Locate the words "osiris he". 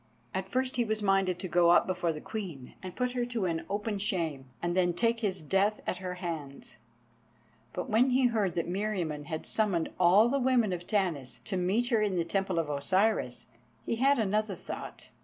12.67-13.97